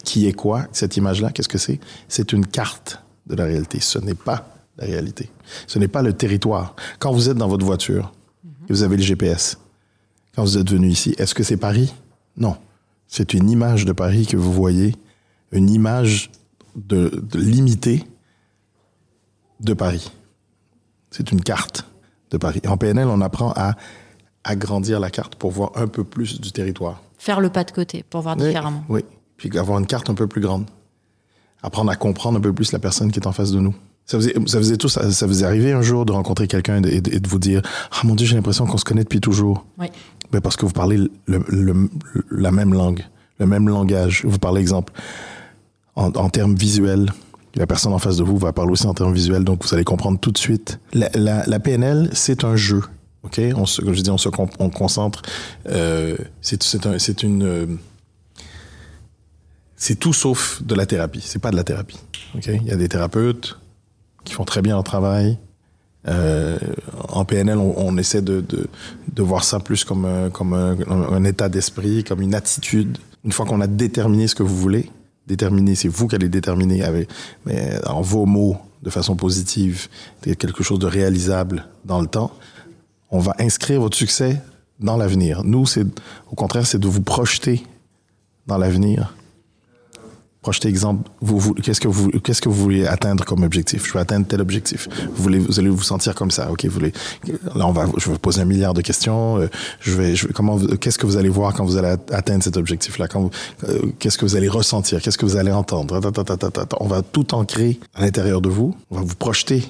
qui 0.03 0.27
est 0.27 0.33
quoi, 0.33 0.67
cette 0.73 0.97
image-là? 0.97 1.31
Qu'est-ce 1.31 1.49
que 1.49 1.59
c'est? 1.59 1.79
C'est 2.09 2.33
une 2.33 2.47
carte 2.47 3.01
de 3.27 3.37
la 3.37 3.45
réalité. 3.45 3.79
Ce 3.81 3.99
n'est 4.01 4.15
pas 4.15 4.49
la 4.79 4.87
réalité. 4.87 5.31
Ce 5.69 5.79
n'est 5.79 5.89
pas 5.89 6.03
le 6.03 6.15
territoire. 6.15 6.75
Quand 6.99 7.13
vous 7.13 7.29
êtes 7.29 7.37
dans 7.37 7.49
votre 7.49 7.65
voiture, 7.65 8.13
et 8.69 8.73
vous 8.73 8.83
avez 8.83 8.97
le 8.97 9.03
GPS, 9.03 9.59
quand 10.35 10.43
vous 10.43 10.59
êtes 10.59 10.71
venu 10.71 10.89
ici, 10.89 11.15
est-ce 11.19 11.35
que 11.35 11.45
c'est 11.45 11.59
Paris? 11.59 11.95
Non. 12.37 12.57
C'est 13.17 13.33
une 13.33 13.49
image 13.49 13.85
de 13.85 13.93
Paris 13.93 14.27
que 14.27 14.37
vous 14.37 14.53
voyez, 14.53 14.97
une 15.53 15.71
image 15.71 16.33
de, 16.75 17.23
de 17.23 17.39
limitée 17.39 18.03
de 19.61 19.73
Paris. 19.73 20.11
C'est 21.13 21.31
une 21.31 21.41
carte 21.41 21.87
de 22.33 22.39
Paris. 22.39 22.61
En 22.67 22.77
PNL, 22.77 23.07
on 23.07 23.21
apprend 23.21 23.53
à 23.55 23.77
agrandir 24.43 24.99
la 24.99 25.11
carte 25.11 25.37
pour 25.37 25.53
voir 25.53 25.71
un 25.77 25.87
peu 25.87 26.03
plus 26.03 26.41
du 26.41 26.51
territoire. 26.51 27.05
Faire 27.17 27.41
le 27.41 27.51
pas 27.51 27.63
de 27.63 27.71
côté 27.71 28.03
pour 28.03 28.23
voir 28.23 28.37
oui, 28.37 28.49
différemment. 28.49 28.85
Oui, 28.89 29.05
puis 29.37 29.57
avoir 29.61 29.79
une 29.79 29.87
carte 29.87 30.11
un 30.11 30.15
peu 30.15 30.27
plus 30.27 30.41
grande. 30.41 30.65
Apprendre 31.63 31.93
à 31.93 31.95
comprendre 31.95 32.39
un 32.39 32.43
peu 32.43 32.53
plus 32.53 32.73
la 32.73 32.81
personne 32.81 33.13
qui 33.13 33.21
est 33.21 33.29
en 33.29 33.33
face 33.33 33.53
de 33.53 33.61
nous. 33.61 33.77
Ça 34.07 34.19
vous, 34.19 34.29
est, 34.29 34.49
ça 34.49 34.59
vous 34.59 34.73
est 34.73 34.77
tout, 34.77 34.89
ça, 34.89 35.13
ça 35.13 35.27
vous 35.29 35.45
est 35.45 35.47
arrivé 35.47 35.73
un 35.73 35.83
jour 35.83 36.05
de 36.05 36.11
rencontrer 36.11 36.49
quelqu'un 36.49 36.83
et, 36.83 36.89
et, 36.89 36.97
et, 36.97 37.21
de 37.21 37.29
vous 37.29 37.39
dire 37.39 37.63
Ah 37.93 38.01
mon 38.03 38.17
Dieu, 38.17 38.27
j'ai 38.27 38.35
l'impression 38.35 38.67
qu'on 38.67 38.77
se 38.77 38.85
connaît 38.85 39.05
depuis 39.05 39.21
toujours. 39.21 39.65
Oui. 39.79 39.87
Mais 40.33 40.41
parce 40.41 40.57
que 40.57 40.67
vous 40.67 40.73
parlez 40.73 40.97
le, 40.97 41.11
le, 41.49 41.89
la 42.31 42.51
même 42.51 42.75
langue, 42.75 43.05
le 43.39 43.47
même 43.47 43.69
langage. 43.69 44.25
Vous 44.25 44.39
parlez, 44.39 44.61
exemple, 44.61 44.93
en, 45.97 46.29
termes 46.29 46.55
visuels. 46.55 47.13
La 47.55 47.67
personne 47.67 47.93
en 47.93 47.99
face 47.99 48.17
de 48.17 48.25
vous 48.25 48.37
va 48.37 48.53
parler 48.53 48.73
aussi 48.73 48.87
en 48.87 48.95
termes 48.95 49.15
visuels, 49.15 49.45
donc 49.45 49.65
vous 49.65 49.75
allez 49.75 49.85
comprendre 49.85 50.19
tout 50.19 50.33
de 50.33 50.39
suite. 50.39 50.81
La, 50.93 51.61
PNL, 51.61 52.11
c'est 52.13 52.45
un 52.45 52.57
jeu. 52.57 52.83
Ok, 53.23 53.41
comme 53.53 53.95
je 53.95 54.03
dis, 54.03 54.11
on 54.11 54.19
se 54.19 54.29
on 54.59 54.71
concentre. 54.71 55.23
Euh, 55.69 56.17
c'est 56.43 57.23
une, 57.23 57.43
euh, 57.45 57.67
c'est 59.77 59.99
tout 59.99 60.13
sauf 60.13 60.63
de 60.63 60.75
la 60.75 60.85
thérapie. 60.85 61.23
C'est 61.25 61.39
pas 61.39 61.51
de 61.51 61.57
la 61.57 61.65
thérapie. 61.65 62.01
Ok, 62.35 62.47
il 62.49 62.67
y 62.67 62.73
a 62.73 62.77
des 62.77 62.89
thérapeutes 62.89 63.59
qui 64.25 64.35
font 64.35 64.45
très 64.45 64.63
bien 64.63 64.75
leur 64.75 64.85
travail. 64.85 65.39
Euh, 66.07 66.59
en 67.09 67.25
PNL, 67.25 67.59
on, 67.59 67.97
essaie 67.97 68.23
de, 68.23 68.41
de, 68.41 68.67
de, 69.13 69.23
voir 69.23 69.43
ça 69.45 69.59
plus 69.59 69.85
comme, 69.85 70.05
un, 70.05 70.31
comme 70.31 70.53
un, 70.53 71.25
état 71.25 71.49
d'esprit, 71.49 72.05
comme 72.05 72.21
une 72.21 72.35
attitude. 72.35 72.99
Une 73.25 73.33
fois 73.33 73.47
qu'on 73.47 73.61
a 73.61 73.67
déterminé 73.67 74.29
ce 74.29 74.35
que 74.35 74.43
vous 74.43 74.57
voulez, 74.57 74.91
déterminer, 75.27 75.75
c'est 75.75 75.89
vous 75.89 76.07
qui 76.07 76.15
allez 76.15 76.29
déterminer 76.29 76.85
avec, 76.85 77.09
mais 77.47 77.79
en 77.87 78.03
vos 78.03 78.27
mots, 78.27 78.59
de 78.83 78.91
façon 78.91 79.17
positive, 79.17 79.89
quelque 80.39 80.63
chose 80.63 80.79
de 80.79 80.87
réalisable 80.87 81.67
dans 81.87 82.03
le 82.03 82.07
temps. 82.07 82.33
On 83.11 83.19
va 83.19 83.35
inscrire 83.39 83.81
votre 83.81 83.97
succès 83.97 84.43
dans 84.81 84.99
l'avenir. 84.99 85.43
Nous, 85.43 85.65
au 86.31 86.35
contraire, 86.35 86.67
c'est 86.67 86.79
de 86.79 86.87
vous 86.87 87.01
projeter 87.01 87.65
dans 88.47 88.59
l'avenir 88.59 89.15
projeter 90.45 90.69
exemple, 90.69 91.11
vous, 91.23 91.39
vous 91.39 91.55
qu'est-ce 91.55 91.81
que 91.81 91.89
vous, 91.89 92.11
qu'est-ce 92.23 92.43
que 92.43 92.51
vous 92.51 92.63
voulez 92.63 92.87
atteindre 92.87 93.25
comme 93.25 93.43
objectif? 93.45 93.87
Je 93.87 93.93
veux 93.95 93.99
atteindre 93.99 94.27
tel 94.27 94.43
objectif. 94.43 94.89
Vous 95.15 95.23
voulez, 95.23 95.39
vous 95.39 95.59
allez 95.59 95.71
vous 95.71 95.83
sentir 95.83 96.15
comme 96.15 96.31
ça. 96.31 96.53
OK, 96.53 96.67
vous 96.67 96.71
voulez, 96.71 96.93
là, 97.55 97.67
on 97.67 97.73
va, 97.73 97.87
je 97.97 98.11
vais 98.11 98.19
poser 98.19 98.43
un 98.43 98.45
milliard 98.45 98.75
de 98.75 98.83
questions. 98.83 99.39
Euh, 99.39 99.49
je 99.81 99.93
vais, 99.97 100.15
je 100.15 100.29
comment, 100.29 100.59
qu'est-ce 100.81 100.99
que 100.99 101.07
vous 101.07 101.17
allez 101.17 101.31
voir 101.31 101.55
quand 101.55 101.65
vous 101.65 101.79
allez 101.79 101.97
atteindre 102.13 102.45
cet 102.45 102.59
objectif-là? 102.59 103.09
Quand 103.09 103.31
euh, 103.67 103.81
qu'est-ce 103.99 104.19
que 104.19 104.27
vous 104.27 104.37
allez 104.37 104.51
ressentir? 104.51 105.01
Qu'est-ce 105.01 105.17
que 105.17 105.25
vous 105.25 105.37
allez 105.37 105.53
entendre? 105.53 105.99
On 106.79 106.89
va 106.89 107.01
tout 107.01 107.35
ancrer 107.35 107.81
à 107.95 108.03
l'intérieur 108.03 108.43
de 108.43 108.51
vous. 108.51 108.77
On 108.91 108.97
va 108.97 109.03
vous 109.03 109.17
projeter, 109.17 109.61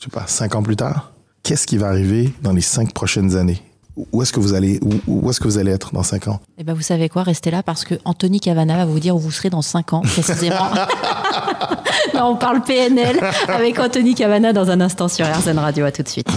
je 0.00 0.06
sais 0.06 0.10
pas, 0.10 0.24
cinq 0.26 0.56
ans 0.56 0.64
plus 0.64 0.76
tard. 0.76 1.12
Qu'est-ce 1.44 1.68
qui 1.68 1.78
va 1.78 1.88
arriver 1.88 2.32
dans 2.42 2.52
les 2.52 2.60
cinq 2.60 2.92
prochaines 2.92 3.36
années? 3.36 3.62
Où 3.96 4.22
est-ce 4.22 4.32
que 4.32 4.40
vous 4.40 4.54
allez 4.54 4.80
où, 5.06 5.30
est-ce 5.30 5.40
que 5.40 5.48
vous 5.48 5.58
allez 5.58 5.70
être 5.70 5.92
dans 5.92 6.02
5 6.02 6.28
ans? 6.28 6.40
Eh 6.58 6.64
ben 6.64 6.74
vous 6.74 6.82
savez 6.82 7.08
quoi, 7.08 7.22
restez 7.22 7.50
là 7.50 7.62
parce 7.62 7.84
que 7.84 7.94
Anthony 8.04 8.40
Cavana 8.40 8.76
va 8.76 8.84
vous 8.86 8.98
dire 8.98 9.14
où 9.14 9.18
vous 9.18 9.30
serez 9.30 9.50
dans 9.50 9.62
5 9.62 9.92
ans 9.92 10.00
précisément. 10.00 10.70
on 12.14 12.36
parle 12.36 12.62
PNL 12.62 13.20
avec 13.48 13.78
Anthony 13.78 14.14
Cavana 14.14 14.52
dans 14.52 14.70
un 14.70 14.80
instant 14.80 15.08
sur 15.08 15.26
RZN 15.26 15.58
Radio. 15.58 15.84
À 15.84 15.92
tout 15.92 16.02
de 16.02 16.08
suite. 16.08 16.28